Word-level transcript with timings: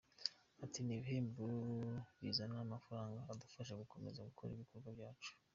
Ati 0.63 0.79
“Ni 0.81 0.93
ibihembo 0.95 1.43
bizana 2.19 2.53
n’amafaranga 2.57 3.19
adufasha 3.31 3.79
gukomeza 3.81 4.27
gukora 4.29 4.49
ibikorwa 4.53 4.89
byacu. 4.97 5.31